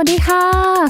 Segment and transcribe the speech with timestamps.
[0.00, 0.44] วัสดีค่ะ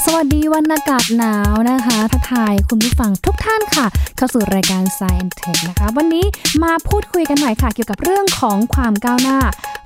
[0.06, 6.24] สวัสดีวันอากาศหนาวนะคะ ทักทายคุณผู้ฟังทุกท่านค่ะ เข้าสู่รายการ Science Tech นะคะ วันนี้
[6.64, 9.38] มาพูดคุยกันหน่อยค่ะ เกี่ยวกับเรื่องของความก้าวหน้า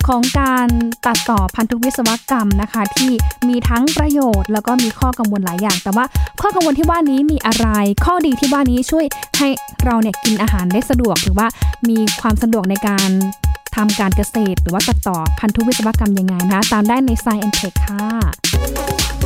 [0.08, 0.68] ของการ
[1.06, 3.10] ตัดต่อพันธุวิศวกรรมนะคะ ที่
[3.48, 6.04] มีทั้งประโยชน์ แล้วก็มีข้อกังวลหลายอย่าง แต่ว่า
[6.40, 7.68] ข้อกังวลที่ว่านี้มีอะไร
[8.04, 9.04] ข้อดีที่ว่านี้ช่วย
[9.38, 9.48] ให้
[9.84, 11.46] เราเนี่ยกินอาหารได้สะดวกหรือว่า
[11.88, 13.10] มีความสะดวกในการ
[13.76, 19.22] ทำการเกษตร หรือว่าตัดต่อพันธุวิศวกรรมยังไงนะคะ ตามได้ใน Science Tech ค่ะ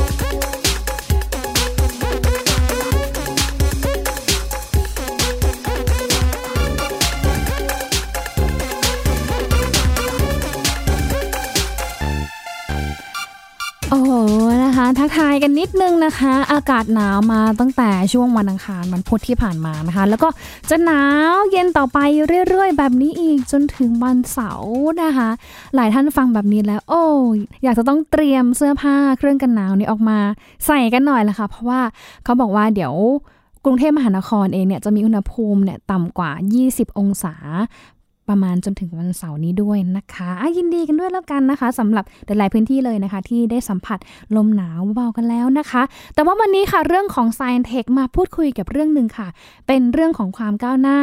[13.91, 14.11] โอ้โห
[14.63, 20.29] นะคะ ทักทายกันนิดนึงนะคะ อากาศหนาวมาตั้งแต่ช่วงวันอังคารวันพุธที่ผ่านมานะคะ แล้วก็
[20.69, 21.03] จะหนา
[21.35, 21.99] วเย็นต่อไป
[22.49, 25.29] เรื่อยๆ แบบนี้อีกจนถึงวันเสาร์นะคะ
[25.75, 27.05] หลายท่านฟังแบบนี้แล้ว โอ้
[27.63, 30.19] อยากจะต้องเตรียมเสื้อผ้าเครื่องกันหนาวนี้ออกมา
[30.67, 31.81] ใส่กันหน่อยละค่ะ เพราะว่า
[32.23, 32.93] เขาบอกว่าเดี๋ยว
[33.65, 36.31] กรุงเทพมหานครเองเนี่ยจะมีอุณหภูมิเนี่ยต่ำกว่า
[36.65, 37.35] 20 องศา
[38.29, 43.99] ประมาณจนถึงวันเสาร์นี้ด้วยนะคะอะยินดีกันด้วยแล้วกันนะคะสำหรับหลายๆพื้นที่เลยนะคะ ที่ได้สัมผัส
[44.35, 45.83] ลมหนาวเบาๆกันแล้วนะคะ
[46.13, 49.27] แต่ว่าวันนี้ค่ะเรื่องของ Science Tech มาพูดคุยกับเรื่องหนึ่งค่ะ
[49.67, 50.99] เป็นเรื่องของความก้าวหน้า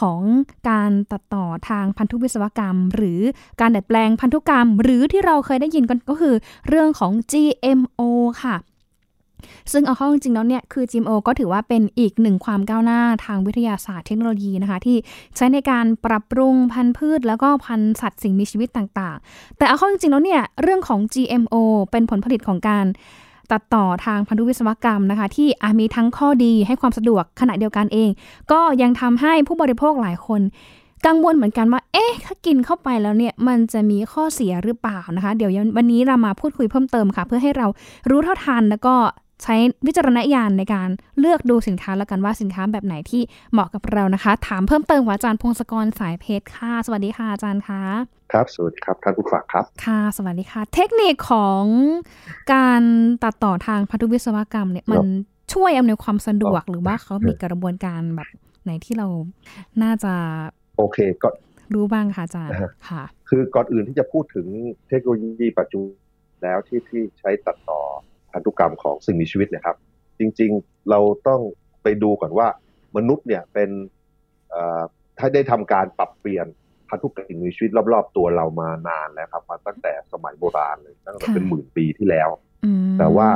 [0.00, 0.20] ของ
[0.68, 3.20] การตัดต่อทางพันธุวิศวกรรม หรือ
[3.60, 6.34] การดัดแปลงพันธุกรรม หรือที่เราเคยได้ยินกันก็คือ
[6.68, 8.00] เรื่องของ GMO
[8.42, 8.56] ค่ะ
[9.72, 14.96] ซึ่งเอาเข้าจริงๆแล้วเนี่ยคือ GMO ก็ถือว่าเป็นอีกหนึ่งความก้าวหน้าทางวิทยาศาสตร์เทคโนโลยีนะคะ ที่
[15.36, 21.54] ใช้ในการปรับปรุงพันธุ์พืช แล้วก็พันธุ์สัตว์สิ่งมีชีวิตต่างๆ แต่เอาเข้าจริงๆแล้วเนี่ยเรื่องของ GMO
[21.90, 22.86] เป็นผลผลิตของการ
[23.52, 28.10] ตัดต่อทางพันธุวิศวกรรมนะคะ ที่อามีทั้งข้อดีให้ความสะดวกขณะเดียวกันเอง
[28.52, 30.42] ก็ยังทำให้ผู้บริโภคหลายคน
[31.06, 37.66] กังวลเหมือนกันว่า เอ๊ะ ถ้ากินเข้าไปแล้วเนี่ย มันจะมีข้อเสียหรือเปล่านะคะ เดี๋ยววันนี้เรามาพูดคุยเพิ่มเติมค่ะ เพื่อให้เรา
[38.10, 38.94] รู้เท่าทันแล้วก็
[39.42, 39.54] ใช้
[39.86, 40.88] วิจารณญาณในการ
[41.20, 47.82] เลือกดูสินค้าแล้วกันว่าสินค้าแบบไหนที่เหมาะกับเรานะคะ ถามเพิ่มเติมกับอาจารย์พงศกรสายเพชรค่ะ สวัสดีค่ะอาจารย์คะ
[48.32, 51.64] ครับ สวัสดีครับท่านผู้ฟังครับ ค่ะ สวัสดีค่ะ เทคนิคของ
[52.52, 52.82] การ
[53.24, 55.04] ตัดต่อทางพันธุวิศวกรรมเนี่ยมัน
[55.54, 58.28] ช่วยอำนวยความสะดวกหรือว่าเขามีกระบวนการแบบ
[58.64, 59.06] ไหนที่เรา
[59.82, 60.14] น่าจะ
[60.78, 61.28] โอเคก็
[61.74, 64.46] รู้บ้างค่ะอาจารย์อ่าฮะค่ะ คือก่อนอื่นที่จะพูดถึง
[64.88, 67.80] เทคโนโลยีปัจจุบันแล้วที่ที่ใช้ตัดต่อ
[68.32, 69.76] พันธุกรรมของสิ่งมีชีวิตเนะครับ
[70.18, 71.40] จริงๆเราต้อง
[71.82, 72.48] ไปดูก่อนว่า
[72.96, 73.70] มนุษย์เนี่ยเป็น
[74.50, 74.80] เอ่อ
[75.18, 76.46] ถ้าได้ทำการปรับเปลี่ยน
[76.88, 82.28] พันธุกรรมสิ่งมีชีวิตรอบๆตัวเรามานานแล้วครับมาตั้งแต่สมัยโบราณเลยตั้งแต่ค่ะเป็นหมื่นปีที่แล้ว
[82.64, 83.28] อืมแต่ว่า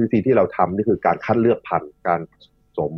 [0.00, 2.32] วิธีที่เราทำนี่คือการคัดเลือกพันธุ์การผ
[2.78, 2.92] สม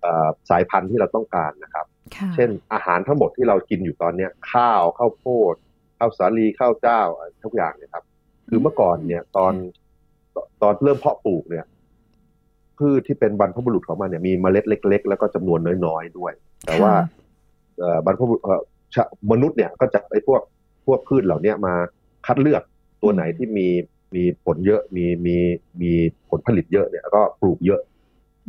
[0.00, 5.54] เอ่อสายพันธุ์ที่เราต้องการนะครับค่ะเช่นอาหารทั้งหมดที่เรากินอยู่ตอนเนี้ย ข้าวข้าวโพด
[5.98, 7.00] ข้าวสาลีข้าวเจ้า
[7.44, 8.04] ทุกอย่างเนี่ยครับ
[8.48, 9.54] คือเมื่อก่อนเนี่ยตอน
[10.62, 11.64] ตอนเริ่มเพาะปลูกเนี่ย
[12.78, 16.32] พืชที่เป็นบรรพบุรุษของมันเนี่ยมีเมล็ดเล็ก ๆ แล้วก็จำนวนน้อยๆด้วย
[16.66, 16.92] แต่ว่า
[17.78, 18.60] เอ่อบรรพบุรุษเอ่อ
[18.94, 20.40] ชะมนุษย์เนี่ยก็จะไอ้พวก
[20.86, 21.74] พวกพืชเหล่าเนี้ยมา
[22.26, 22.62] คัดเลือก
[23.02, 23.68] ตัวไหนที่มี
[24.14, 25.36] มีผลเยอะมีมี
[25.82, 25.90] มี
[26.30, 27.80] ผลผลิตเยอะเนี่ย ก็ปลูกเยอะ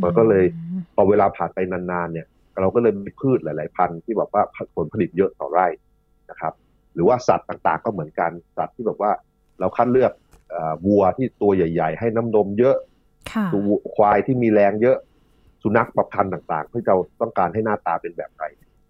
[0.04, 2.28] มันก็เลยอืมพอเวลาผ่านไปนานๆเนี่ย
[2.62, 4.44] เราก็เลยมีพืชหลาย ๆ พันธุ์ที่แบบว่า
[4.76, 5.68] ผลผลิตเยอะต่อไร่
[6.30, 6.54] นะครับ
[6.94, 9.12] หรือว่าสัตว์ต่างๆก็เหมือนกันสัตว์ที่แบบว่า
[9.60, 10.29] เราคัดเลือกเอ่อ
[10.86, 12.76] วัวที่ตัวใหญ่ ๆ ให้น้ำนมเยอะ
[13.32, 13.62] ค่ะตัว
[13.94, 14.98] ควายที่มีแรงเยอะ
[15.62, 18.44] สุนัขประพันธุ์ต่างๆที่เราต้องการให้หน้าตาเป็นแบบไร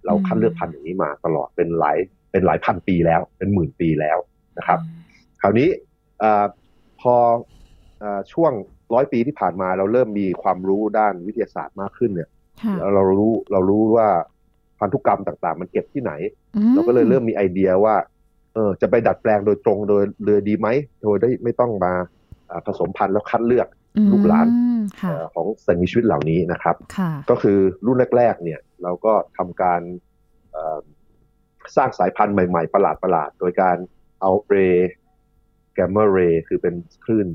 [0.06, 1.97] เราคัดเลือกพันธุ์อย่างนี้มาตลอดเป็นหลาย
[2.31, 4.18] เป็นหลายพันปีแล้ว เป็นหมื่นปีแล้ว
[4.58, 4.80] นะครับ
[5.42, 5.70] คราวนี้
[6.20, 6.46] เออ
[7.02, 7.16] พอ
[8.00, 8.52] เออช่วง
[8.94, 12.30] ร้อยปีที่ผ่านมาเราเริ่มมีความรู้ด้านวิทยาศาสตร์มากขึ้นเนี่ย
[12.62, 14.08] ค่ะแล้วเรารู้เรารู้ว่า
[14.80, 16.12] พันธุกรรมต่างๆ มันเก็บที่ไหน
[16.56, 17.96] อืมเราก็เลยเริ่มมีไอเดียว่า
[18.53, 20.67] เออจะไปดัดแปลงโดยตรงโดยเลยดีไหม
[21.03, 21.93] โดยได้ไม่ต้องมา
[22.49, 23.67] อ่าผสมพันธุ์แล้วคัดเลือก
[24.11, 29.81] ลูกหลานอืมค่ะเอ่อของสิ่งมีชีวิตเหล่านี้นะครับค่ะก็คือรุ่นแรกๆเนี่ยเราก็ทำการ
[30.51, 30.79] เอ่อ
[31.75, 33.77] สร้างสายพันธุ์ใหม่ๆ ประหลาดๆ โดยการ
[34.21, 34.89] เอาเรย์
[35.73, 36.75] แกมมาเรย์คือเป็น
[37.05, 37.28] คลื่น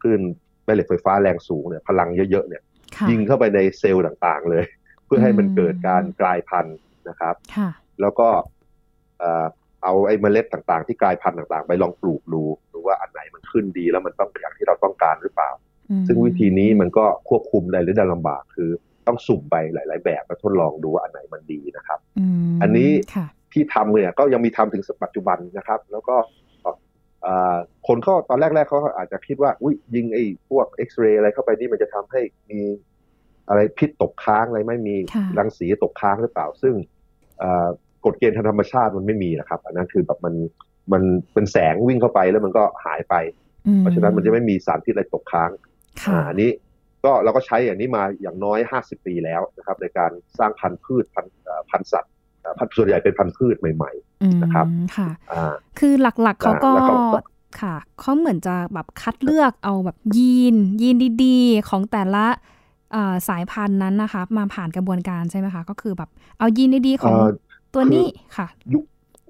[0.00, 0.20] คลื่น
[0.64, 2.62] แม่เหล็กไฟฟ้าแรงสูงเนี่ยพลังเยอะๆเนี่ย
[2.96, 4.64] ค่ะยิงเข้าไปในเซลล์ต่างๆเลย
[5.04, 6.76] เพื่อให้มันเกิดการกลายพันธุ์
[7.08, 7.70] นะครับค่ะ
[8.00, 8.28] แล้วก็
[9.82, 12.42] เอ่อเอาไอ้เมล็ดต่างๆ ที่กลายพันธุ์ต่างๆ ไปลองปลูกดู
[12.72, 15.50] ดูว่าอันไหนมันขึ้นดีแล้วมันต้องอย่างที่เราต้องการหรือเปล่า
[15.90, 18.70] อืมซึ่งวิธีนี้มันก็ควบคุมได้หรือได้ลำบากคือ
[19.06, 21.98] ต้องสุ่มไปหลาย ๆ แบบแล้วทดลองดูว่าอันไหนมันดีนะครับ
[22.50, 26.16] มอันนี้ค่ะที่ทำเนี่ยก็ยังมีทำถึงปัจจุบันนะครับ แล้วก็
[27.22, 27.56] เอ่อ
[27.86, 32.60] คนก็ตอนแรก ๆเขาก็อาจจะคิดว่าอุ้ยยิงไอ้พวกเอ็กซเรย์อะไรเข้าไปนี่มันจะทำให้มี
[33.48, 36.74] อะไรพิษตกค้างอะไรไม่มีค่ะรังสีตกค้างหรือเปล่า ซึ่ง
[37.38, 37.68] เอ่อ
[38.04, 40.34] กฎเกณฑ์ทางธรรมชาติมันไม่มีนะครับ อันนั้นคือแบบมัน
[40.92, 41.02] มัน
[41.32, 43.14] เป็นแสงวิ่งเข้าไปแล้วมันก็หายไป
[43.66, 45.50] อืเพราะฉะนั้นมันจะไม่มีสารพิษอะไรตกค้าง
[46.02, 46.50] ค่ะอ่าอันนี้
[47.04, 53.92] ก็เราก็ใช้อย่างนี้มาอย่างน้อย 50 ปีแล้วนะครับ ในการสร้างพันธุ์พืชพันธุ์เอ่อพันธุ์สัตว์เอ่อพันธุ์ส่วนใหญ่เป็นพันธุ์พืชใหม่
[54.22, 57.20] อืมนะครับค่ะๆอ่าคือหลักๆเขาก็แล้วเขาก็
[57.60, 62.26] ค่ะเขาเหมือนจะแบบคัดเลือกเอาแบบยีน ยีนดีๆ ของแต่ละ
[62.92, 67.30] เอ่อสายพันธุ์นั้นนะคะ มาผ่านกระบวนการใช่ไหมคะ ก็คือแบบเอายีนดีๆของเอ่อ
[67.74, 68.06] ตัวนี้
[68.36, 68.84] ค่ะ ยุค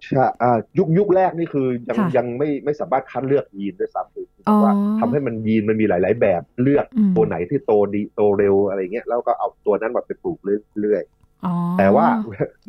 [0.05, 10.39] ใช่อ่ายุคยุคแรกนี่คือยังค่ะยังไม่ไม่สามารถคัดเลือกยีนด้วยซ้ำคืออ๋อว่าทำให้มันยีนมันมีหลาย ๆ แบบเลือกอืมตัวไหนที่โตดีโตเร็วอะไรเงี้ยแล้วก็เอาตัวนั้นมาไปปลูก
[10.81, 11.03] เรื่อย
[11.45, 12.07] อ๋อๆแต่ว่า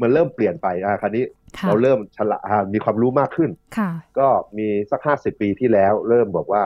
[0.01, 1.23] มันเริ่มเปลี่ยนไปอ่าคราวนี้
[1.57, 3.89] ค่ะเราเริ่มฉลาดอ่ามีความรู้มากขึ้นค่ะ
[4.19, 4.27] ก็
[4.57, 6.63] มีสักห้าสิบปีที่แล้ว เริ่มบอกว่า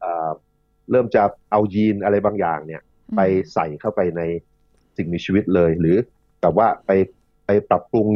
[0.00, 0.30] เอ่อ
[0.90, 2.82] เริ่มจะเอายีนอะไรบางอย่างเนี่ย
[3.16, 3.20] ไป
[3.54, 4.22] ใส่เข้าไปใน
[4.96, 5.96] สิ่งมีชีวิตเลยหรือ
[6.40, 6.90] แบบว่าไป
[7.21, 8.06] ไปปรับปรุง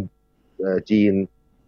[0.61, 1.13] เอ่อจีน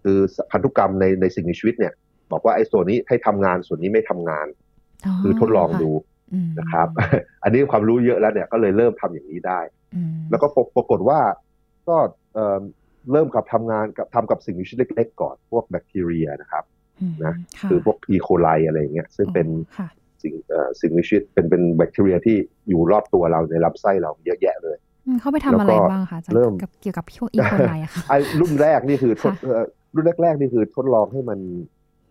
[0.03, 0.19] คือ
[0.51, 1.93] พันธุกรรมในในสิ่งมีชีวิตเนี่ย
[2.33, 4.47] บอกว่าไอ้ส่วนนี้ให้ทำงานส่วนนี้ไม่ทำงาน
[5.23, 5.91] คือทดลองดู
[6.33, 6.89] อืมนะครับ
[7.43, 9.61] อันนี้ความรู้เยอะแล้วเนี่ยก็เลยเริ่มทำอย่างนี้ได้
[9.95, 11.21] อืมแล้วก็ปรปรากฏว่า
[11.89, 11.97] ก็
[12.35, 12.59] เอ่อ
[13.13, 16.65] เริ่มกับทำงานกับทำกับสิ่งมีชีวิตเล็กๆก่อนพวกแบคทีเรียนะครับ
[17.11, 19.49] มนะะคือพวกอีโคไลอะไรอย่างเงี้ยซึ่งเป็น
[19.79, 19.89] ค่ะ
[20.23, 22.37] สิ่งเอ่อสิ่งมีชีวิตเป็นเป็นแบคทีเรียที่
[22.69, 24.88] อยู่รอบตัวเราในลำไส้เราเยอะแยะเลยอืม
[25.21, 29.65] เขาไปทำอะไรแล้วก็บ้างคะอาจารย์เริ่มกับเกี่ยวกับพวกอีโคไลอะค่ะไอ้รุ่นแรกนี่คือทดค่ะเอ่อ
[29.95, 31.39] รุ่นแรกๆนี่คือทดลองให้มัน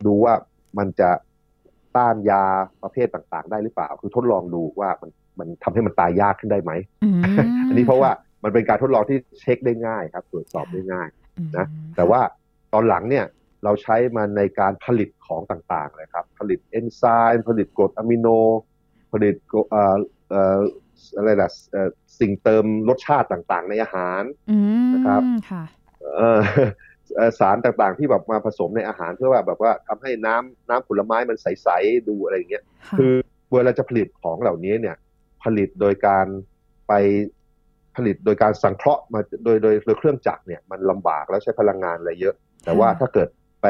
[0.05, 0.33] ดูว่า
[0.77, 1.09] มันจะ
[1.95, 2.43] ต้านยา
[2.83, 5.09] ประเภทต่างๆ ได้หรือเปล่า คือทดลองดูว่ามัน
[5.39, 6.71] มันทำให้มันตายยากขึ้นได้ไหม
[7.23, 7.25] ม
[7.69, 8.11] อันนี้เพราะว่า
[8.43, 11.07] มันเป็นการทดลองที่เช็คได้ง่ายครับตรวจสอบได้ง่าย
[11.37, 12.21] อืมนะแต่ว่า
[12.73, 13.25] ตอนหลังเนี่ย
[13.63, 17.03] เราใช้มันในการผลิตของต่างๆเลยครับ ผลิตเอนไซ
[17.33, 18.27] ม์ผลิตกรดอะมิโน
[19.13, 19.53] ผลิตโก
[20.29, 21.89] เอ่อเอ่ออะไรล่ะเอ่อ
[22.19, 24.21] สิ่งเติมรสชาติต่างๆ ในอาหาร
[24.51, 24.57] อื
[24.87, 25.63] มนะครับค่ะ
[26.15, 26.41] เอ่อ
[27.15, 33.13] เอ่อสารต่างๆที่แบบมาผสมในอาหารเพื่อว่าแบบว่าทำให้น้ำน้ำผลไม้มันใสๆดูอะไรอย่างเงี้ยค่ะคือ
[33.53, 34.95] เวลาจะผลิตของเหล่านี้เนี่ย
[35.43, 36.25] ผลิตโดยการ
[36.87, 36.93] ไป
[37.95, 43.29] ผลิตโดยการสังเคราะห์มาโดยโดยโดยเครื่องจักรเนี่ยมันลำบากแล้วใช้พลังงานอะไรเยอะ แต่ว่าถ้าเกิด
[43.61, 43.67] ไป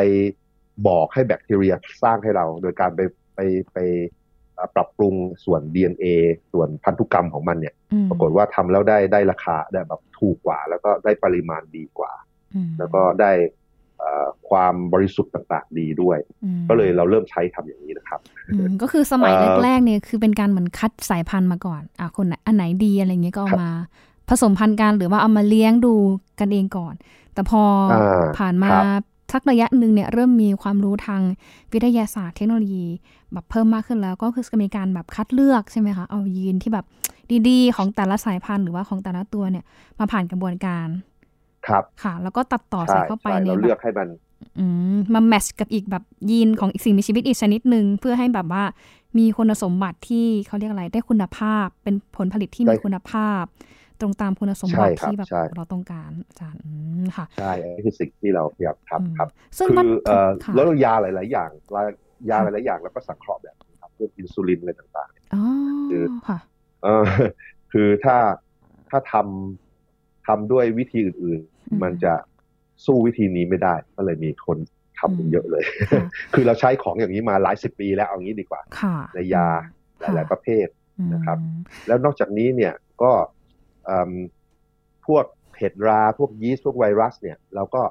[0.87, 3.01] บอกให้แบคทีเรียสร้างให้เรา โดยการไป
[3.35, 3.39] ไป
[3.73, 4.26] ไปเอ่อ
[4.75, 5.15] ปรับปรุง
[5.45, 6.05] ส่วน DNA
[6.51, 12.11] ส่วนพันธุกรรมของมันเนี่ยอืมปรากฏว่าทำแล้วได้ได้ราคาได้แบบถูกกว่า แล้วก็ได้ปริมาณดีกว่า
[12.55, 13.31] อืมแล้วก็ได้
[13.99, 18.19] เอ่อความบริสุทธิ์ต่างๆ ดีด้วยอืมก็เลยเราเริ่มใช้ทำอย่างนี้นะครับ
[18.51, 23.71] อืมก็คือสมัยเอ่อแรกๆเนี่ยคือเป็นการเหมือนคัดสายพันธุ์มาก่อนอะคนไหนอันไหนดีอะไรเงี้ยก็เอาครับมา
[24.29, 25.95] ผสมพันธุ์กันหรือว่าเอามาเลี้ยงดู
[26.39, 26.93] กันเองก่อน
[27.33, 29.03] แต่พออาผ่านมาครับ
[29.33, 31.21] สักระยะหนึ่งเนี่ยเริ่มมีความรู้ทาง
[31.73, 32.85] วิทยาศาสตร์เทคโนโลยี
[33.33, 36.85] แบบเพิ่มมากขึ้นแล้ว ก็คือจะมีการแบบคัดเลือกใช่ไหมคะ เอายีนที่แบบ
[37.49, 39.63] ดีๆ ของแต่ละสายพันธุ์หรือว่าของแต่ละตัวเนี่ย
[39.99, 40.87] มาผ่านกระบวนการ
[41.67, 44.07] ครับค่ะ แล้วก็ตัดต่อใช่ใส่เข้าไปใช่ในเราแบเลือบกให้มัน
[44.59, 44.65] อื
[44.95, 48.63] มมาแมทช์กับอีกแบบยีนของอีกสิ่งมีชีวิตอีกชนิดหนึ่งเพื่อให้แบบว่า
[49.17, 53.43] มีคุณสมบัติที่เขาเรียกอะไรได้คุณภาพ เป็นผลผลิตที่มีได้คุณภาพ
[54.01, 56.71] ตรงตามคุณสมบัติใช่ครับที่แบบใช่เราต้องการอาจารย์อื
[57.01, 61.49] มค่ะใช่อันนี้คือสิ่งที่เราพยายามอืมทำครับซึ่งคืมันอเอ่อค่ะแล้วยาหลาย ๆ อย่าง
[62.29, 65.43] ยาหค่ะลาย ๆ อย่างแล้วก็สังเคราะห์แบบนี้ครับเรื่องอินซูลินอะไรต่างอ๋อ
[65.91, 67.05] คือค่ะๆเออ
[67.71, 68.17] คือถ้า
[68.89, 72.13] ถ้าทำทำด้วยวิธีอื่นอืมๆมันจะ
[72.85, 74.57] สู้วิธีนี้ไม่ได้ ก็เลยมีคน
[74.99, 79.47] ทำกันเยอะเลยค่ะคือเราใช้ของอย่างนี้มาหลายสิบปีแล้วเอางี้ดีกว่าค่ะในยา
[79.99, 80.67] หค่ะลาย ๆ ประเภท
[81.13, 81.57] นะครับอืม
[81.87, 83.36] แล้วนอกจากนี้เนี่ยก็เอิ่ม
[85.07, 85.25] พวก
[85.57, 87.81] เห็ดรา พวกยีสต์พวกไวรัสเนี่ยเราก็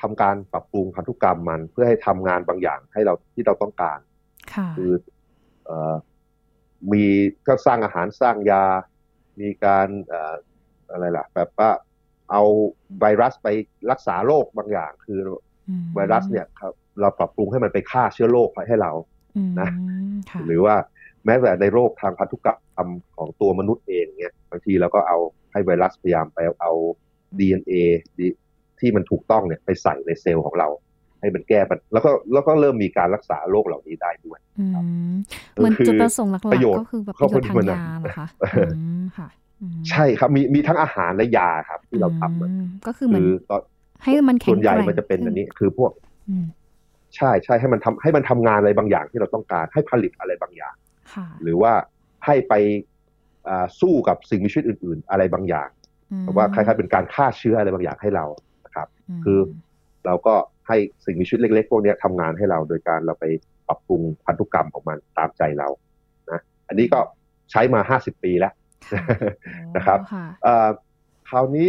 [0.00, 3.98] ทำการปรับปรุงพันธุกรรมมันเพื่อให้ทำงานบางอย่างให้เราที่เราต้องการ
[4.54, 4.92] ค่ะคือ
[5.66, 5.94] เอ่อ
[6.92, 7.04] มี
[7.46, 8.64] ก็สร้างอาหารสร้างยา
[9.40, 10.34] มีการเอ่อ
[10.90, 11.70] อะไรล่ะ แบบว่า
[12.30, 12.42] เอา
[13.00, 13.48] ไวรัสไป
[13.90, 15.18] รักษาโรคบางอย่าง คือ
[15.82, 18.92] มไวรัสเนี่ยครับ เราปรับปรุงให้มันไปฆ่าเชื้อโรคให้เรา
[19.36, 19.68] อืมนะ
[20.30, 20.76] ค่ะหรือว่า
[21.24, 25.18] แม้แต่ในโรคทางพันธุกรรมของตัวมนุษย์เองเนี่ยบางทีเราก็เอา
[25.52, 26.72] ให้ไวรัสพยายามไปเอา
[27.38, 27.72] DNA
[28.18, 28.28] ดี
[28.80, 30.68] ที่มันถูกต้องเนี่ยไปใส่ในเซลล์ของเรา
[31.20, 34.64] ให้มันแก้ปัญแล้วก็แล้วก็เริ่มมีการรักษาโรคเหล่านี้ได้ด้วยอื
[35.12, 35.14] ม
[35.54, 39.28] เหมือนคือจุดประสงค์หลักประโยชน์ๆก็คือแบบปก็ระโยชน์ทางเป็นยาเหรอคะเอออืมค่ะ
[39.60, 43.62] อืมใช่ครับมีมีทั้งอาหารและยาครับ ที่เราทำอะอืมก็คือเหมือนคือตอน
[44.02, 45.90] ให้มันแข็ส่งวนใหญ่แกร่งมันจะเป็นขึ้อันนี้คือพวก
[46.28, 46.44] อืม
[47.16, 50.89] ใช่ใช่ให้มันทำให้มันทำงานอะไรบางอย่างที่เราต้องการให้ผลิตอะไรบางอย่างค่ะ
[51.42, 51.72] หรือว่า
[52.26, 52.54] ให้ไป
[53.48, 55.68] อ่าสู้กับสิ่งมีชีวิตอื่น ๆ อะไรบางอย่าง
[56.20, 58.26] มแบบว่าคล้ายๆเป็นการฆ่าเชื้ออะไรบางอย่างให้เรา
[58.64, 58.88] นะครับ
[59.18, 59.38] มคือ
[60.06, 60.34] เราก็
[60.68, 63.24] ให้สิ่งมีชีวิตเล็ก ๆ พวกเนี้ยทำงานให้เราโดยการเราไป
[63.68, 65.68] ปรับปรุงพันธุกรรมของมันตามใจเรา
[66.30, 67.00] นะอันนี้ก็
[67.50, 68.52] ใช้มาห้าสิบปีแล้ว
[68.92, 69.04] ค่ะ
[69.76, 70.68] นะครับค่ะเอ่อ
[71.28, 71.68] คราวนี้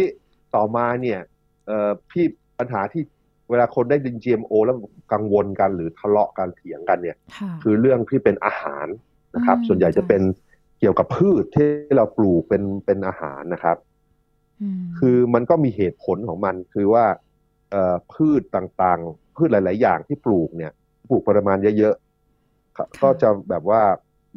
[0.54, 1.20] ต่อมาเนี่ย
[1.66, 2.24] เอ่อพี่
[2.58, 3.02] ปัญหาที่
[3.50, 4.76] เวลาคนได้ยิน GMO แล้ว
[5.12, 8.86] กังวลกันหรือทะเลาะกันเถียงกันเนี่ยค่ะคือเรื่องที่เป็นอาหาร
[9.34, 10.22] นะครับอืมส่วนใหญ่จะเป็น
[10.80, 13.76] เกี่ยวกับพืชที่เราปลูกเป็นเป็นอาหารนะครับ
[14.80, 17.04] มคือมันก็มีเหตุผลของมันคือว่า
[17.70, 20.72] เอ่อพืชต่างๆ พืชหลาย ๆ อย่างที่ปลูกเนี่ย
[21.08, 23.82] ปลูกปริมาณเยอะๆก็ก็จะแบบว่า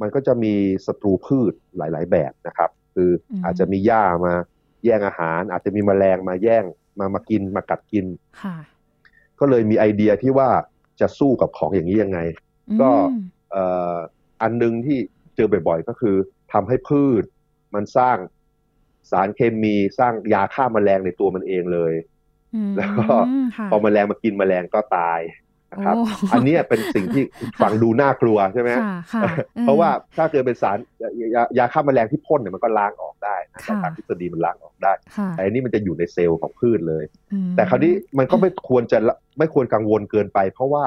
[0.01, 0.53] มันก็จะมี
[0.85, 4.33] ศัตรูพืชหลาย ๆ แบบนะครับ คืออมอาจจะมีหญ้ามา
[4.85, 6.63] แย่งอาหาร อาจจะมีแมลงมาแย่ง
[6.99, 8.05] มามากินมากัดกิน
[8.41, 8.57] ค่ะ
[9.39, 10.49] ก็เลยมีไอเดียที่ว่า
[10.99, 12.19] จะสู้กับของอย่างนี้ยังไง
[12.81, 12.91] ก็
[14.41, 14.97] อืมเอ่ออันหนึงที่
[15.35, 16.15] เจอบ่อยๆ ก็คือ
[16.53, 17.23] ทำให้พืช
[17.75, 18.17] มันสร้าง
[19.11, 21.93] สารเคมีสร้างยาฆ่าแมลงในตัวมันเองเลย
[22.67, 23.05] มแล้วก็
[23.57, 25.21] ค่ะพอแมลงมากินแมลงก็ตาย
[25.71, 27.23] นะครับโอ้อันเนี้ยเป็นสิ่งที่
[27.61, 40.83] ฟังดูน่ากลัวใช่ไหมค่ะค่ะเพราะว่าถ้าเกิดเป็นสารยายายาฆ่าแมลงที่พ่นเนี่ยมันก็ล้างออกได้นะค่ะตามทฤษฎีมันล้างออกได้ค่ะแต่อันนี้มันจะอยู่ในเซลล์ของพืชเลยอืมแต่คราวนี้มันก็ไม่ควรจะละไม่ควรกังวลเกินไป เพราะว่า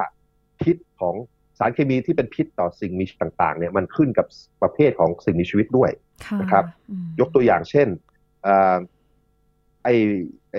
[0.63, 1.15] พิษของ
[1.59, 4.27] สารเคมีที่เป็นพิษต่อสิ่งมีชีวิตต่างๆเนี่ยมันขึ้นกับ
[4.63, 7.89] ประเภทของสิ่งมีชีวิตด้วยะนะครับอืมยกตัวอย่างเช่น
[8.43, 8.77] เอ่อ
[9.85, 9.89] ไอ
[10.55, 10.59] ไอ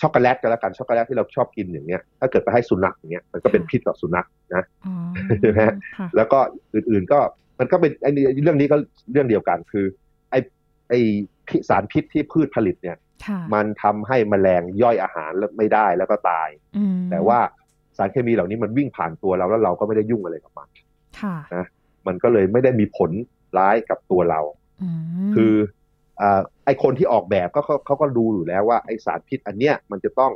[0.00, 4.94] ช็อกโกแลตก็แล้วกันช็อกโกแลตที่เราชอบกินอย่างเงี้ยถ้าเกิดไปให้สุนัขอย่างเงี้ยมันก็เป็นพิษต่อสุนัขนะอ๋อ
[5.40, 5.60] ใช่ไหม
[5.98, 6.38] ค่ะแล้วก็
[6.74, 7.18] อื่นๆก็
[7.58, 8.76] มันก็เป็นไอ้นี่เรื่องนี้ก็
[9.12, 9.86] เรื่องเดียวกันคือ
[10.30, 10.34] ไอ
[10.88, 10.94] ไอ
[11.48, 17.40] พิสารพิษที่พืชผลิตเนี่ยค่ะมันทำให้แมลงย่อยอาหารแล้วไม่ได้แล้วก็ตายอืมแต่ว่า
[18.00, 20.68] สารเคมีเหล่านี้มันวิ่งผ่านตัวเราแล้วเราก็ไม่ได้ยุ่งอะไรกับมัน
[21.20, 21.36] ค่ะ
[22.06, 23.10] มันก็เลยไม่ได้มีผล
[23.58, 24.40] ร้ายกับตัวเรา
[25.26, 25.54] มคือ
[26.20, 30.32] อ่าไอคนที่ออกแบบก็เขาเขาก็ดูอยู่แล้วว่าไอสารพิษอันเนี้ยมันจะต้อง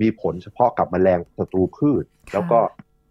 [0.00, 2.58] มีผลเฉพาะกับแมลงศัตรูพืชค่ะแล้วก็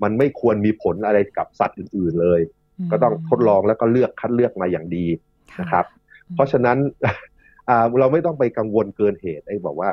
[0.04, 2.42] มันไม่ควรมีผลอะไรกับสัตว์อื่น ๆเลย
[2.86, 5.06] มก็ต้องทดลองแล้วก็เลือกคัดเลือกมาอย่างดี
[5.60, 5.86] นะครับ
[6.34, 6.78] เพราะฉะนั้น
[7.70, 9.90] อ่าเราไม่ต้องไปกังวลเกินเหตุไอ้บอกว่า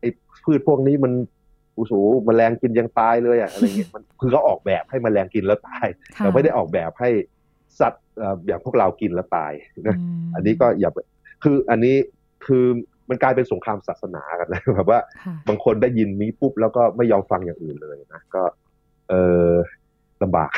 [0.00, 0.08] ไอ้
[0.44, 1.12] พืชพวกนี้มัน
[1.78, 7.10] อุสูแมลงกินยังตายเลยอะอะไรเงี้ยมันคือเขาออกแบบให้แมลงกินแล้วตายค่ะเราไม่ได้ออกแบบให้
[7.80, 9.52] สัตว์เอ่ออย่างพวกเรากินแล้วตาย
[9.88, 10.98] นะมอันนี้ก็อย่าไป
[11.42, 11.96] คืออันนี้
[12.46, 12.64] คือ
[13.08, 18.42] มันกลายเป็นสงครามศาสนากันนะแบบว่าค่ะบางคนได้ยินนี้ปุ๊บแล้วก็ไม่ยอมฟังอย่างอื่นเลยนะก็
[19.08, 19.14] เอ
[19.50, 19.52] อ
[20.22, 20.50] ลำบาก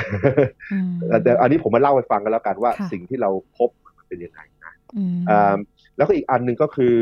[0.73, 0.91] อืม
[1.25, 5.57] แต่อันนี้ผมมาเล่าให้ฟังกันแล้วกันว่าค่ะสิ่งที่เราพบมันเป็นยังไงนะอืมอ่า
[5.97, 6.97] แล้วก็อีกอันหนึ่งก็คือ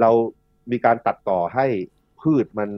[0.00, 0.10] เรา
[0.72, 1.66] มีการตัดต่อให้
[2.20, 2.70] พืชมัน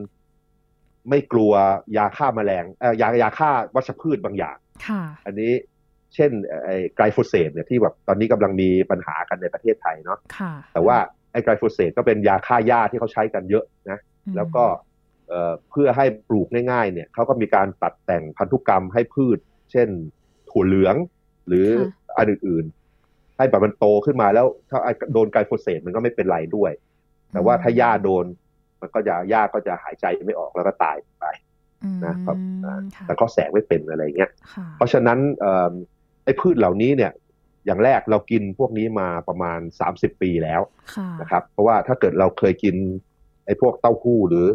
[1.09, 1.53] ไม่กลัว
[1.97, 5.53] ยาฆ่าแมลงเอ่อยายาฆ่าวัชพืชบางอย่างค่ะอันนี้
[6.15, 6.31] เช่น
[6.65, 10.97] ไอ้ไกลโฟเสตเนี่ยที่แบบตอนนี้กำลังมีปัญหากันในประเทศไทยเนาะค่ะแต่ว่า
[11.33, 14.65] ไอ้ไกลโฟเสตก็เป็นยาฆ่าหญ้าที่เขาใช้กันเยอะนะอืมแล้วก็
[15.29, 19.39] เอ่อเพื่อให้ปลูกง่ายๆเนี่ยเขาก็มีการตัดแต่งพันธุกรรมให้พืช
[19.73, 19.89] เช่น
[20.51, 20.97] ถั่วเหลือง
[21.47, 21.67] หรือ
[22.19, 24.79] อันอื่นๆ ให้แบบมันโตขึ้นมาแล้วถ้า
[25.13, 26.73] โดนไกลโฟเสตมันก็ไม่เป็นไรด้วย
[27.33, 28.25] แต่ว่าถ้าหญ้าโดน
[28.81, 31.27] มันก็จะหญ้าก็จะหายใจไม่ออกแล้วก็ตายไป
[31.85, 35.73] อืมนะครับอ่าค่ะแต่ก็แสงไม่เป็นอะไรเงี้ยค่ะเพราะฉะนั้นเอ่อ
[36.25, 37.13] ไอ้พืชเหล่านี้เนี่ย
[37.67, 39.59] อย่างแรกเรากินพวกนี้มาประมาณ
[39.91, 40.61] 30 ปีแล้ว
[40.95, 42.77] ค่ะนะครับ เพราะว่าถ้าเกิดเราเคยกิน
[43.47, 44.47] ไอ้พวกเต้าหู้หรือ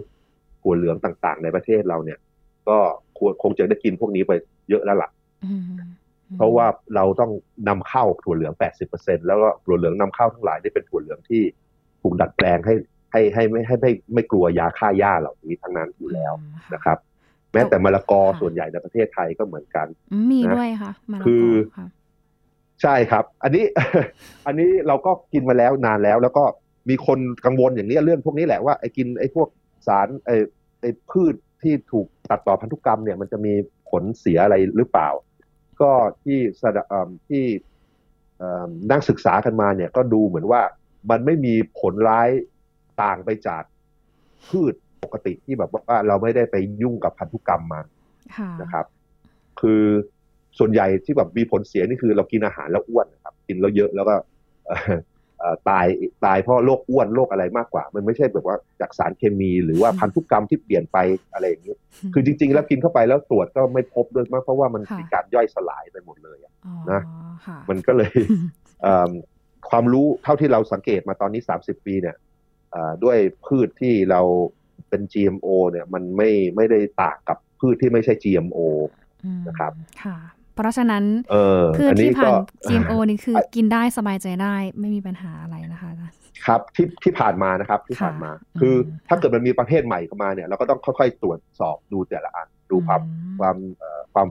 [0.62, 2.20] ถั่วเหลืองต่างๆ ในประเทศเราเนี่ย
[2.70, 2.78] ก็
[3.18, 4.32] ควรคงจะได้กินพวกนี้ไป
[4.70, 5.10] เยอะแล้วล่ะ
[5.46, 5.64] อืม
[6.38, 7.32] เพราะว่าเราต้อง
[7.70, 8.54] นำเข้าถั่วเหลือง
[8.90, 11.42] 80%แล้วก็ถั่วเหลืองนำเข้าทั้งหลายนี่เป็นถั่วเหลืองที่
[12.02, 12.74] ถูกดัดแปลงให้
[13.16, 16.98] ให้ให้ไม่ให้ไม่ไม่กลัวยาฆ่าหญ้าเหล่านี้ทั้งนั้นอยู่แล้วอืมค่ะนะครับ
[17.54, 21.88] แม้แต่มะละกอค่ะส่วนใหญ่ในประเทศไทยก็เหมือนกันอืมมีนะด้วยค่ะมะละกคือค่ะ
[22.82, 23.66] ใช่ครับ อันนี้
[24.48, 26.44] อันนี้เราก็กินมาแล้วนานแล้ว แล้วก็
[26.90, 29.48] มีคนกังวลอย่างนี้เรื่องพวกนี้แหละว่าไอ้กินไอ้พวก
[29.88, 30.36] สารไอ้
[30.82, 33.54] ไอ้พืชที่ถูกตัดต่อพันธุกรรมเนี่ยมันจะมี
[33.90, 35.10] ผลเสียอะไรหรือเปล่า
[35.82, 35.92] ก็
[36.24, 37.44] ที่สะดเอิ่มที่
[38.38, 40.62] เอิ่มนั่งศึกษากันมาเนี่ยก็ดูเหมือนว่า
[41.10, 42.30] มันไม่มีผลร้าย
[43.02, 43.64] ต่างไปจาก
[44.50, 44.74] พืช
[45.04, 47.82] ปกติที่แบบว่าเราไม่ได้ไปยุ่งกับพันธุกรรมมา
[48.38, 48.86] ค่ะนะครับ
[49.62, 49.84] คือ
[50.60, 54.16] ส่วนใหญ่ที่แบบมีผลเสียนี่คือเรากินอาหารแล้วอ้วนนะครับ กินแล้วเยอะแล้วก็
[54.68, 54.96] เอ่อ
[55.40, 55.86] เอ่อตาย
[56.26, 60.98] ตายเพราะโรคอ้วนโรคอะไรมากกว่า มันไม่ใช่แบบว่าจากสารเคมีหรือว่าพันธุกรรมที่เปลี่ยนไป
[61.34, 61.76] อะไรอย่างนี้
[62.14, 67.02] คือจริง ๆ แล้วกินเข้าไปแล้วตรวจก็ไม่พบด้วยมากเพราะว่ามันค่ะมีการย่อยสลายไปหมดเลยอะอ๋อนะ
[67.46, 68.14] ค่ะมันก็เลย
[68.82, 69.12] เอิ่ม
[69.70, 72.24] ความรู้เท่าที่เราสังเกตมาตอนนี้ 30 ปีเนี่ยเอ่อ
[73.04, 74.22] ด้วยพืชที่เรา
[74.90, 78.60] เป็น GMO เนี่ยมันไม่ไม่ได้ต่างกับพืชที่ไม่ใช่ GMO
[79.26, 79.72] อืมนะครับ
[80.04, 80.18] ค่ะ
[80.56, 88.76] เพราะฉะนั้นเออพืชอันที่นี้ผ่าก็น GMO นี่คือกินได้สบายใจได้ไม่มีปัญหาอะไรนะคะอาจารย์ครับที่ที่ผ่านมานะครับที่ค่ะผ่านมาอืมคือ
[89.08, 94.28] ถ้าเกิดมันมีประเภทใหม่เข้ามาเนี่ยเราก็ต้องค่อยๆตรวจสอบดูแต่ละอัน ดูความอืมความเอ่อความ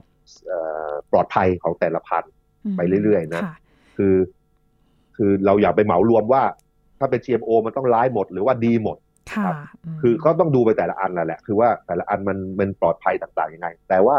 [0.47, 2.31] เอ่อปลอดภัยของแต่ละพันธุ์
[2.73, 3.51] มไปเรื่อยๆนะค่
[3.97, 4.15] คือ
[5.15, 6.43] คือเราอย่าไปเหมารวมว่า
[6.99, 8.97] ถ้าเป็น GMO มันต้องร้ายหมดหรือว่าดีหมด
[9.33, 9.55] ค่ะครับ
[9.95, 14.17] มคือก็ต้องดูไปแต่ละอันนั่นแหละ คือว่าแต่ละอันมันมันปลอดภัยต่างๆยังไง แต่ว่า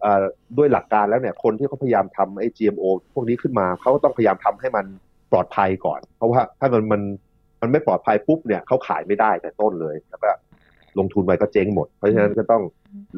[0.00, 0.24] เอ่อ
[0.58, 2.84] ด้วยหลักการแล้วเนี่ยคนที่เขาพยายามทำไอ้ GMO
[3.14, 4.86] พวกนี้ขึ้นมาเขาก็ต้องพยายามทำให้มัน
[5.32, 7.02] ปลอดภัยก่อน เพราะว่าถ้ามันมัน
[7.60, 10.30] มันไม่ปลอดภัยปุ๊บเนี่ยเขาขายไม่ได้แต่ต้นเลยแล้วก็
[10.98, 12.62] ลงทุนไปก็เจ๊งหมด เพราะฉะนั้นก็ต้อง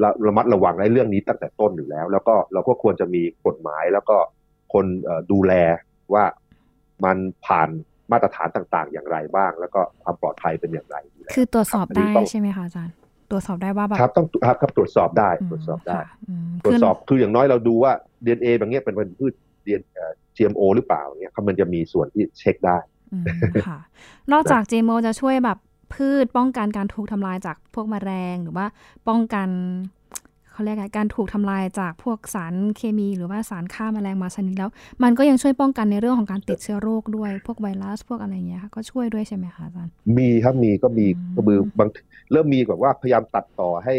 [0.03, 4.17] ระระมัดระวังในเรื่องนี้ตั้งแต่ต้นอยู่แล้ว แล้วก็เราก็ควรจะมีกฎหมายแล้วก็
[4.73, 5.53] คนเอ่อดูแล
[6.15, 6.25] ว่า
[7.05, 7.71] มันผ่าน
[8.13, 12.95] มาตรฐานต่างๆ อย่างไรบ้าง แล้วก็ความปลอดภัยเป็นอย่างไรอยู่แล้วคือตรวจสอบครับอันนี้ได้ต้องใช่ไหมคะอาจารย์
[13.31, 17.93] ตรวจสอบได้ว่าแบบครับต้องครับครับตรวจสอบได้มตรวจสอบได้ค่ะอืมตรวคืจอสอบคืออย่างน้อยเราดูว่า
[18.25, 19.33] DNA บางเนี้ยเป็นเป็นพืช
[19.67, 22.79] DNA เอ่อ GMO หรือเปล่าเนี่ยเขามันจะมีส่วนที่เช็คได้
[23.13, 23.25] อืม
[23.67, 23.79] ค่ะ
[24.33, 25.59] นอกจาก GMO จะช่วยแบบ
[25.95, 28.67] พืชป้องกันการถูกทำลายจากพวกแมลงหรือว่า
[29.09, 29.49] ป้องกัน
[30.61, 34.71] เขาเรียกอะไรการถูกทำลายจากพวกสารเคมี หรือว่าสารฆ่าแมลงมาชนิดแล้ว
[35.03, 41.89] มันก็ยังช่วยป้องกันในเรื่องของการติดเชื้อโรคด้วยพวกไวรัสพวกอะไรอย่างเงี้ยค่ะก็ช่วยด้วยใช่ไหมคะอาจารย์มีครับมีก็มีอืมก็มือบาง
[42.33, 43.95] เริ่มมีแบบว่าพยายามตัดต่อให้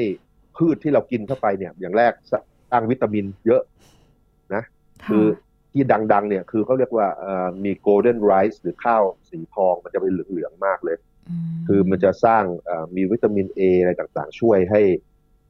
[0.58, 2.14] พืชที่เรากินเข้าไปเนี่ย อย่างแรก
[2.72, 3.62] สร้างวิตามินเยอะ
[5.10, 5.26] คือ
[5.72, 10.98] ที่ดัง ๆ เนี่ยคือเขาเรียกว่าเอ่อมี golden rice หรือข้าวสีทองมันจะเป็นเหลืองๆมากเลย
[11.52, 14.82] มคือมันจะสร้างเอ่อมีวิตามิน A อะไรต่างๆ ช่วยให้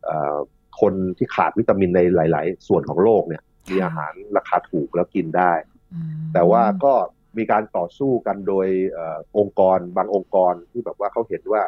[0.05, 0.37] เอ่อ
[0.81, 5.53] คนที่ขาดวิตามินในหลาย ๆ ส่วนของโลกเนี่ย มีอาหารราคาถูกแล้วกินได้
[5.93, 6.93] อืมแต่ว่าก็
[7.37, 11.61] มีการต่อสู้กันโดยเออองค์กรบางองค์กรที่แบบว่าเขาเห็นว่า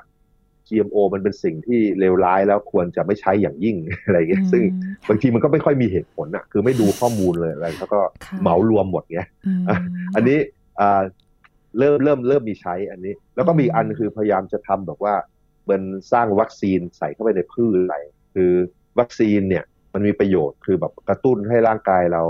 [0.68, 9.64] GMO มันเป็นสิ่งที่เลวร้ายแล้วควรจะไม่ใช้อย่างยิ่งอะไรอย่างเงี้ยซึ่งอืมบางทีมันก็ไม่ค่อยมีเหตุผลอะคือไม่ดูข้อมูลเลยอะไรเขาก็ค่ะเหมารวมหมดเงี้ยอืม
[10.16, 10.38] อันนี้
[10.80, 11.02] อ่า
[11.78, 15.14] เริ่มเริ่มเริ่มมีใช้อันนี้ แล้วก็มีอีกอันอืมคือพยายามจะทำแบบว่า
[15.68, 17.96] เป็นสร้างวัคซีนใส่เข้าไปในพืชอะไร
[18.36, 18.52] คือ
[19.00, 22.24] วัคซีนเนี่ยมันมีประโยชน์คือแบบกระตุ้นให้ร่างกายเรา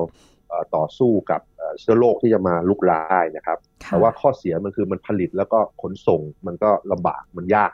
[0.48, 7.72] เอ่อต่อสู้กับเอ่อเชื้อโรคที่จะมาลุกลามได้นะครับค่ะแต่ว่าข้อเสียมันคือมันผลิตแล้วก็ขนส่งมันก็ลำบากมันยาก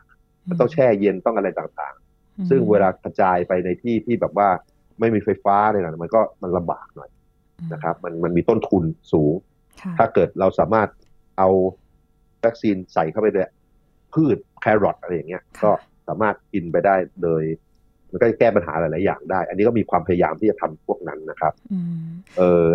[0.49, 1.95] มันต้องแช่เย็นต้องอะไรต่าง
[2.37, 4.49] อืมๆซึ่งเวลากระจายไปในที่ที่แบบว่า
[4.99, 7.09] ไม่มีไฟฟ้าอะไรต่างๆมันก็มันลำบากหน่อย
[7.73, 9.33] นะครับ มันมันมีต้นทุนสูง
[9.81, 10.89] ค่ะถ้าเกิดเราสามารถ
[11.37, 11.49] เอา
[12.43, 13.39] วัคซีนใส่เข้าไปใน
[14.13, 15.71] พืชแครอทอะไรอย่างเงี้ยค่ะก็
[16.07, 17.41] สามารถกินไปได้โดย
[18.11, 22.65] มันก็จะแก้ปัญหาหลาย ๆ อย่างได้ อันนี้ก็มีความพยายามที่จะทำพวกนั้นนะครับอืมเออ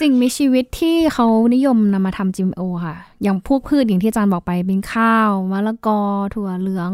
[0.00, 6.00] สิ่งมีชีวิตที่เขานิยมนำมาทำ GMO ค่ะ อย่างพวกพืชอย่างที่อาจารย์บอกไปเป็นข้าวมะละกอ
[6.34, 6.92] ถั่วเหลือง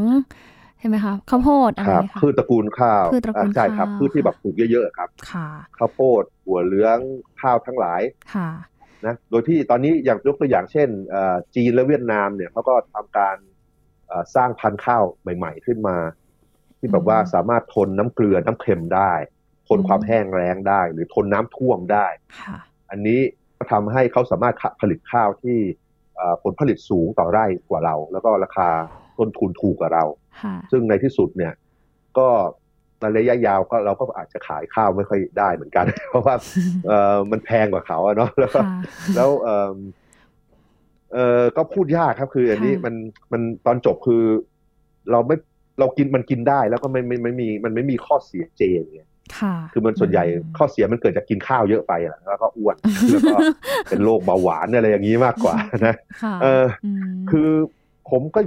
[0.78, 6.98] ใช่ไหมคะข้าวโพดอะไรครับค่ะพืชตระกูลข้าวพืชตระกูลอ่าใช่ครับข้าวพืชที่แบบปลูกเยอะ ๆ ครับ ค่ะข้าวโพดหัวเหลือง
[7.40, 8.00] ข้าวทั้งหลาย
[8.34, 8.48] ค่ะ
[9.06, 13.36] นะโดยที่ตอนนี้อย่างยกตัวอย่างเช่นเอ่อจีนและเวียดนามเนี่ยเขาก็ทำการ
[14.06, 15.04] เอ่อสร้างพันธุ์ข้าว
[15.36, 15.96] ใหม่ ๆ ขึ้นมา
[16.86, 19.12] ที่แบบว่าอืมสามารถทนน้ำเกลือน้ำเค็มได้
[19.68, 22.06] ทนอืมความแห้งแล้งได้ หรือทนน้ำท่วมได้
[22.40, 22.58] ค่ะ
[22.90, 23.20] อันนี้
[23.56, 25.58] ก็ทำให้เขาสามารถผลิตข้าวที่
[26.16, 28.68] เอ่อผลผลิตสูงต่อไร่กว่าเรา แล้วก็ราคา
[29.18, 30.04] ต้นทุนถูกกว่าเรา
[30.42, 31.52] ค่ะซึ่งในที่สุดเนี่ย
[32.18, 32.28] ก็
[33.00, 36.34] ในระยะยาวก็เราก็อาจจะขายข้าวไม่ค่อยได้เหมือนกัน เพราะว่า
[36.86, 38.78] เออมันแพงกว่าเขาอะเนาะแล้วก็ค่ะ
[39.16, 39.72] แล้วเออ
[41.14, 42.94] เออก็พูดยากครับคือ อันนี้ค่ะมัน
[43.32, 44.22] มันตอนจบคือ
[45.10, 45.36] เราไม่
[45.78, 49.02] เรากินมันกินได้แล้วก็ไม่ไม่ไม่มีมันไม่มีข้อเสียเจนไง
[49.38, 52.76] ค่ะคือมันส่วนใหญ่อืมข้อเสียมันเกิดจากกินข้าวเยอะไปอะแล้วก็อ้วน
[53.10, 53.36] แล้วก็
[53.90, 56.66] เป็นโรคเบาหวานอะไรอย่างนี้มากกว่านะค่ะเออ
[57.12, 57.50] มคือ
[58.10, 58.40] ผมก็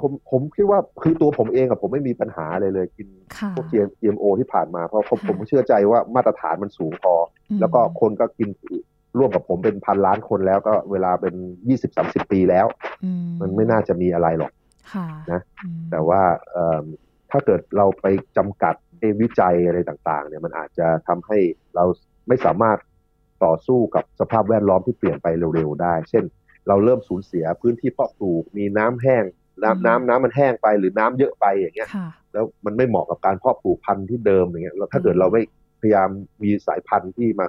[0.00, 8.48] ผมผมคิดว่าคือตัวผมเองอะผมไม่มีปัญหาอะไรเลยกินค่ะพวก GMO ที่ผ่านมาเพราะผมค่ะผมเชื่อใจว่ามาตรฐานมันสูงพออมแล้วก็คนก็กิน
[9.18, 11.34] ร่วมกับผมเป็นพันล้านคนแล้วก็เวลาเป็น
[11.68, 12.66] ยี่สิบสามสิบปีแล้ว
[13.04, 14.61] อืมันไม่น่าจะมีอะไรหรอกค่ะ
[15.32, 16.84] นะอืมแต่ว่าเอิ่ม
[17.30, 21.38] ถ้าเกิดเราไปจำกัดให้วิจัยอะไรต่างๆเนี่ยมันอาจจะทำให้
[21.74, 21.84] เรา
[22.28, 22.78] ไม่สามารถ
[23.44, 26.24] ต่อสู้กับสภาพแวดล้อมที่เปลี่ยนไปเร็วๆได้ เช่น
[26.68, 29.24] เราเริ่มสูญเสียพื้นที่เพาะปลูก มีน้ำแห้ง
[29.62, 35.42] น้ำน้ำน้ำมันแห้งไปหรือน้ำเยอะไปอย่างเงี้ยค่ะแล้วมันไม่เหมาะกับการเพาะปลูกพันธุ์ที่เดิมอย่างเงี้ยแล้วถ้าเกิดเราไม่
[35.80, 36.08] พยายาม
[36.42, 37.46] มีสายพันธุ์ที่มา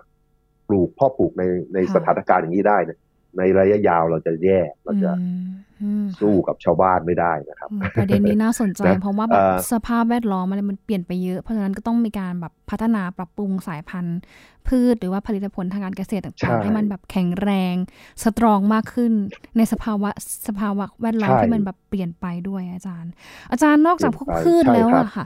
[0.68, 1.44] ปลูกเพาะปลูกใน
[1.74, 3.00] ในค่ะสถานการณ์อย่างนี้ได้เนี่ย
[3.38, 5.46] ในระยะยาวเราจะแย่เราจะอืม
[5.82, 14.20] อืมสู้กับชาวบ้านไม่ได้นะครับอืมประเด็นนี้น่าสนใจนะเพราะว่าแบบเอ่อสภาพแวดล้อมอะไรมันเปลี่ยนไปเยอะ เพราะฉะนั้นก็ต้องมีการแบบพัฒนาปรับปรุงสายพันธุ์
[14.68, 17.76] พืชหรือว่าผลิตผลทางการเกษตรใช่ต่างๆให้มันแบบแข็งแรง
[18.24, 19.12] สตรองมากขึ้น
[19.58, 20.10] ในสภาวะ
[20.48, 23.12] สภาวะแวดล้อมใช่ที่มันแบบเปลี่ยนไปด้วยอาจารย์
[23.52, 25.26] อาจารย์นอกจากพวกเปลี่ยนไปพืชใช่แล้วครับอะค่ะ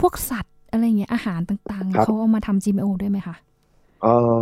[0.00, 3.36] พวกสัตว์อะไรเงี้ยอาหารต่างครับๆเขาเอามาทำ GMO ด้วยไหมคะ
[4.02, 4.36] เออ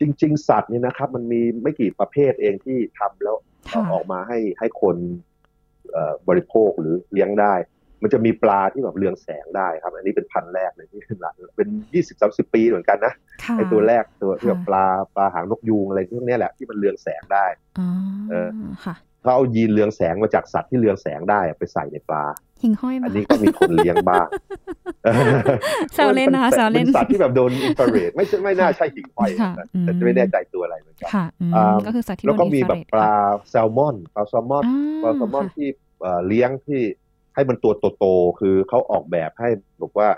[0.00, 3.36] จริง ๆ สัตว์เนี่ยนะครับ มันมีไม่กี่ประเภทเองที่ทำแล้ว
[3.70, 4.96] ค่ะเอาออกมาให้ให้คน
[5.92, 7.54] เอ่อบริโภคหรือเลี้ยงได้
[8.02, 14.84] มันจะมีปลาที่แบบเรืองแสงได้ครับ อันนี้เป็นพันธุ์แรกเลยที่หลังเป็นยี่สิบสามสิบปีเหมือนกันนะค่ะไอตัวแรกตัวที่แบบค่ะปลา
[15.16, 17.46] ปลาหางนกยูงอะไรพวกเนี้ยแหละที่มันเรืองแสงได้
[17.80, 17.88] อ๋อ
[18.30, 18.50] เออ
[18.84, 22.24] ค่ะเขาเอายีนเรืองแสงมาจากสัตว์ที่เรืองแสงได้ไปใส่ในปลา
[22.62, 24.26] หิงห้อยอัมานนี้ก็มีคนเลี้ยงบ้าง
[25.94, 33.12] แซวเล่นนะคะแซวเล่นป็สัตว์ที่แบบโดนอินฟราเรดไม่ใช่ไม่น่าใช่หิ่งห้อยค่ะนะอืมแต่ไม่แน่ใจตัวอะไรเหมือนกันค่ะอืมอ่าก็คือสัตว์ที่แล้วโดก็นมีอินฟแบราบเรดปลา
[33.50, 34.64] แซลมอนปลาแซลมอน
[35.02, 35.68] ปลาแซลมอนค่ะที่
[36.02, 36.80] เอ่อเลี้ยงที่
[37.34, 39.48] ให้มันตัวโตๆคือเขาออกแบบให้
[39.82, 40.08] บอกว่า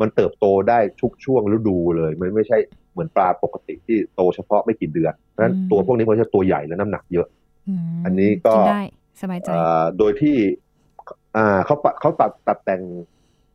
[0.00, 2.58] มันเติบโตได้ทุกช่วงฤดูเลย มันไม่ใช่
[2.92, 7.26] เหมือนปลาปกติที่โตเฉพาะไม่กี่เดือนเพราะฉะนั้นตัวพวกนี้มันจะตัวใหญ่และน้ำหนักเยอะ
[7.92, 8.82] มอันนี้ก็นได้
[9.22, 10.36] สบายใจเอ่อโดยที่
[11.36, 12.82] อ่าเขาปะเขาตัดตัดแต่ง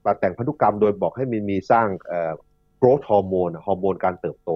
[0.05, 2.31] ตัดแต่งพันธุกรรมโดยบอกให้มีมีสร้างเอ่อ
[2.81, 4.51] growth hormone ฮอร์โมนการเติบโต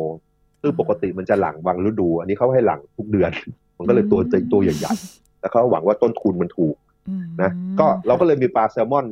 [0.62, 3.32] ซึ่งปกติมันจะหลั่งบางฤดู อันนี้เขาให้หลั่งทุกเดือน
[3.78, 6.76] มันก็เลยตัวจะตัวใหญ่ๆแล้วเขาหวังว่าต้นทุนมันถูก
[7.10, 9.06] อืมนะ ก็เราก็เลยมีปลาแซลมอน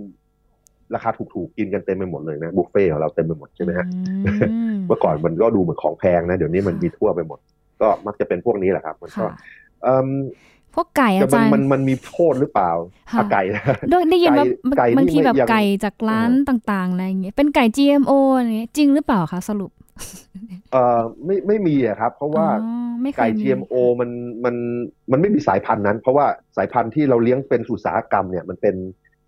[0.95, 3.87] ราคาถูกๆกินกันเต็มไปหมดเลยนะบุฟเฟ่ต์ของเราเต็มไปหมดใช่ไหมฮะ
[4.25, 4.31] อื
[4.73, 7.39] มเมื่อก่อนมันก็ดูเหมือนของแพงนะ เดี๋ยวนี้มันมีทั่วไปหมด
[7.81, 9.31] ก็มักจะเป็นพวกนี้แหละครับ มันก็ค่ะ
[9.83, 10.07] เอิ่ม
[10.75, 12.71] พวกไก่แต่อามันจารย์มันมันมีโทษหรือเปล่า
[13.11, 14.45] ค่ะอะไก่นะด้วยได้ยินว่า
[14.77, 19.71] ไก่ไก่บางทีที่ไม่แบบยังไก่จากร้านต่างๆอะไรอย่างเงี้ยเป็นไก่ GMO อะไรเงี้ยจริงหรือเปล่าคะสรุป
[20.71, 24.09] เอ่อไม่ไม่มีอะครับ เพราะว่าอ๋อไม่เคไก่ยมี GMO มัน
[24.45, 24.55] มัน
[25.11, 26.25] มันไม่มีสายพันธุ์นั้น เพราะว่า
[26.57, 28.75] สายพันธุ์ที่เราเลี้ยงเป็นอุตสาหกรรมเนี่ยมันเป็น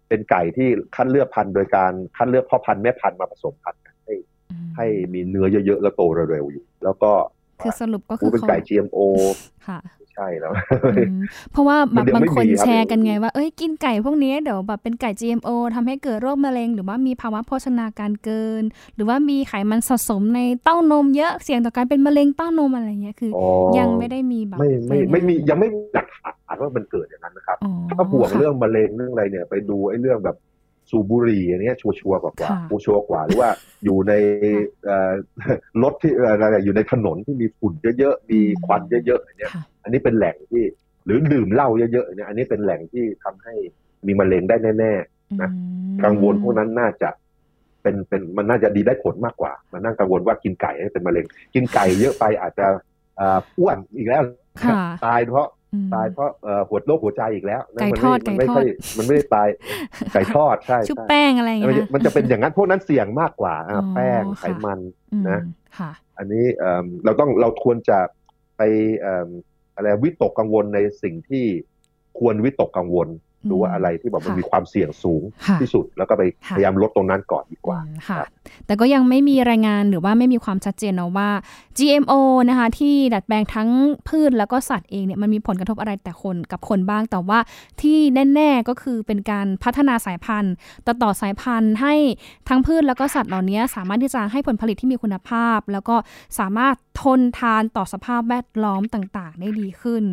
[0.07, 4.13] เป็นไก่ที่คัดเลือกพันธุ์โดยการคัดเลือกพ่อพันธุ์แม่พันธุ์มาผสมพันธุ์กันให้
[4.51, 7.11] อืมให้มีเนื้อเยอะๆแล้วโตเร็วๆอยู่แล้วก็
[7.61, 8.99] คือสรุปก็คืกูอเป็นเขาไก่ GMO
[9.67, 10.53] ค่ะไม่ ใช่แล้ว
[10.89, 11.17] อืม
[11.51, 18.63] เพราะว่าแบมับนยังบางไม่คนมีครับแชร์กันไงว่า เอ้ยกินไก่พวกนี้เดี๋ยวแบบเป็นไก่ GMO ทำให้เกิดโรคมะเร็ง หรือว่ามีภาวะโภชนาการเกิน
[18.95, 23.41] หรือว่ามีไขมันสะสมในเต้านมเยอะเสี่ยงต่อการเป็นมะเร็งเต้านมอะไรเงี้ยคืออ๋อ
[23.77, 30.37] ยังไม่ได้มีแบบไม่ไม่รายงานไม่มียังไม่มีหลักฐานว่ามันเกิดอย่างนั้นนะครับอ๋อถ้าห่วงค่ะเรื่องมะเร็งเรื่องอะไรเนี่ยไปดูไอ้เรื่องแบบ
[30.89, 33.49] สูบบุหรี่อันเนี้ยชัวร์ๆกว่ากว่าค่ะชัวร์กว่า หรือว่า
[33.85, 34.13] อยู่ใน
[34.85, 35.11] เอ่อ
[35.83, 40.63] รถที่เอ่ออะไรอยู่ในถนนที่มีฝุ่นเยอะๆ มีควันเยอะๆอันเนี้ยค่ะ อันนี้เป็นแหล่งที่
[41.05, 43.53] หรือดื่มเหล้าเยอะๆเนี่ยอันนี้เป็นแหล่งที่ทำให้
[44.07, 44.93] มีมะเร็งได้แน่
[45.41, 45.61] นะอื
[45.93, 47.09] มๆกังวลพวกนั้นน่าจะ
[47.81, 52.65] เป็นเป็นมันน่าจะดีได้ผลมากกว่ามันนั่งกังวลว่ากินไก่ให้เป็นมะเร็ง กินไก่เยอะไปอาจจะ
[53.17, 54.21] เอ่ออ้วนอีกแล้ว
[54.63, 58.67] ค่ะตายเพราะอืมตายเพราะเอ่อหัวโรคหัวใจอีกแล้วนะไก่มันทอดม่มันไม่ไก่ทอดค่อย
[58.97, 59.47] มันไม่ได้ตาย
[60.13, 64.79] ไก่ทอดใช่ชุบใช่แป้งอะไรอย่างมันเงี้จะยมันจะเป็นอย่างนั้นพวกนั้นเสี่ยงมากกว่าอะอ๋อแป้งค่ะไขมัน
[65.13, 65.39] อืมนะ
[65.77, 67.97] ค่ะอันนี้เอิ่มเราต้องเราควรจะ
[68.57, 68.61] ไป
[69.01, 71.45] เอะไรวิตกกังวลในสิ่งที่
[72.19, 73.07] ควรวิตกกังวล
[73.45, 78.27] หรือว่าอะไรที่แบบมันค่ะมีความเสี่ยงสูงค่ะที่สุด แล้วก็ไปค่ะพยายามลดตรงนั้นก่อนดีกว่าอืมค่ะครับ
[78.65, 81.29] แต่ก็ยังไม่มีรายงานหรือว่าไม่มีความชัดเจนนะว่า
[81.77, 82.13] GMO
[82.49, 83.69] นะคะที่ดัดแปลงทั้ง
[84.09, 87.39] พืชแล้วก็สัตว์เองเนี่ยมันมีผลกระทบอะไรแต่คนกับคนบ้าง แต่ว่า
[87.81, 87.97] ที่
[88.35, 90.53] แน่ๆก็คือเป็นการพัฒนาสายพันธุ์
[90.85, 91.95] ต่อต่อสายพันธุ์ให้
[92.49, 95.95] ทั้งพืชแล้วก็สัตว์เหล่านี้สามารถที่จะให้ผลผลิตที่มีคุณภาพ แล้วก็
[96.39, 100.03] สามารถทนทานต่อสภาพแวดล้อมต่างๆ ได้ดีขึ้น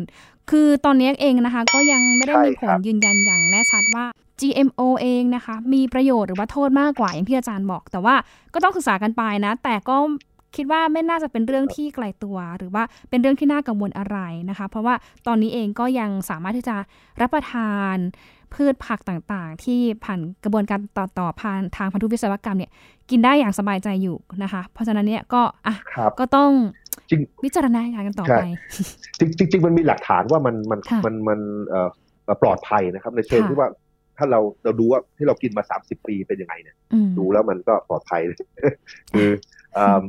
[0.49, 4.05] คือตอนนี้เองนะคะ ก็ยังไม่ได้มีผใช่ครัลบยืนยันอย่างแน่ชัดว่า
[4.41, 8.15] GMO เองนะคะ มีประโยชน์หรือว่าโทษมากกว่าอย่างที่อาจารย์บอก แต่ว่า
[8.53, 9.97] ก็ต้องศึกษากันไปนะ แต่ก็
[10.55, 14.17] คิดว่าไม่น่าจะเป็นเรื่องที่ไกลตัว หรือว่าเป็นเรื่องที่น่ากังวลอะไร
[14.49, 14.95] นะคะ เพราะว่า
[15.27, 16.75] ตอนนี้เองก็ยังสามารถที่จะ
[17.21, 17.95] รับประทาน
[18.53, 22.71] พืชผักต่างๆ ที่ผ่านกระบวนการต่อต่อผ่านทางพันธุวิศวกรรมเนี่ย
[23.09, 26.51] กินได้อย่างสบายใจอยู่นะคะ เพราะฉะนั้นเนี่ยก็อะครับก็ต้อง
[27.09, 28.45] จริงวิจารณญาณกันต่อใช่ไป
[29.19, 31.89] จริงจริงๆมันมีหลักฐานว่ามันมันค่ะมันมันเอ่อ
[32.41, 33.69] ปลอดภัยนะครับ ในเชิงค่ะที่ว่า
[34.17, 38.21] ถ้าเราเราดูว่าที่เรากินมาสามสิบปีเป็นยังไงเนี่ยอืมดูแล้วมันก็ปลอดภัย
[39.13, 39.29] คือ
[39.73, 40.03] เอิ่ม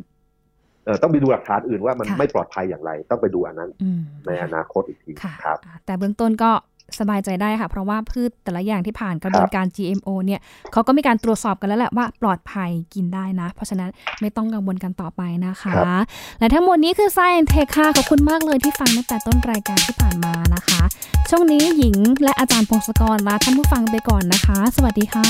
[0.85, 6.51] เอ่อต้องไปดูหลักฐานอื่นว่ามันค่ะไม่ปลอดภัยอย่างไร ต้องไปดูอันนั้นอืมในอนาคตอีกทีค่ะครับอ่าแต่เบื้องต้นก็
[7.01, 10.41] สบายใจได้ค่ะ เพราะว่าพืชแต่ละอย่างที่ผ่านกระบวนการ GMO เนี่ย
[10.73, 16.03] เขาก็มีการตรวจสอบกันแล้วแหละว่าปลอดภัยกินได้นะ เพราะฉะนั้นไม่ต้องกังวลกันต่อไปนะคะครับ
[16.39, 20.83] และทั้งหมดนี้คือ Science Tech ค่ะขอบคุณมากเลยที่ฟังตั้งแต่ต้นรายการที่ผ่านมานะคะ
[21.31, 25.29] ช่วงนี้หญิงและอาจารย์พงศกรลาท่านผู้ฟังไปก่อนนะคะ สวัสดีค่ะ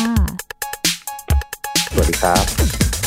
[1.93, 3.00] สวัสดีครับ